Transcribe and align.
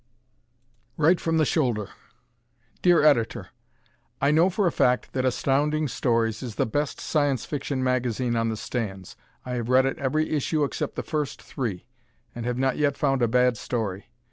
Right 0.97 1.21
from 1.21 1.37
the 1.37 1.45
Shoulder 1.45 1.89
Dear 2.81 3.03
Editor: 3.03 3.49
I 4.19 4.31
know 4.31 4.49
for 4.49 4.65
a 4.65 4.71
fact 4.71 5.13
that 5.13 5.25
Astounding 5.25 5.87
Stories 5.87 6.41
is 6.41 6.55
the 6.55 6.65
best 6.65 6.99
Science 6.99 7.45
Fiction 7.45 7.83
magazine 7.83 8.35
on 8.35 8.49
the 8.49 8.57
stands. 8.57 9.15
I 9.45 9.51
have 9.51 9.69
read 9.69 9.85
it 9.85 9.99
every 9.99 10.31
issue 10.31 10.63
except 10.63 10.95
the 10.95 11.03
first 11.03 11.39
three, 11.39 11.85
and 12.33 12.47
have 12.47 12.57
not 12.57 12.77
yet 12.77 12.97
found 12.97 13.21
a 13.21 13.27
bad 13.27 13.57
story. 13.57 14.09